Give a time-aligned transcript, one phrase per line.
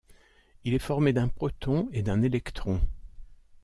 [0.63, 2.81] Il est formé d'un proton et d'un électron.